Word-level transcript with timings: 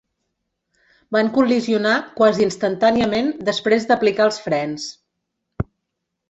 Van 1.15 1.27
col·lisionar 1.35 1.91
quasi 2.21 2.45
instantàniament 2.45 3.29
després 3.51 3.87
d'aplicar 3.93 4.27
els 4.31 4.41
frens. 4.49 4.89